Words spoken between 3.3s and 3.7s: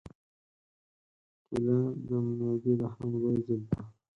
ضد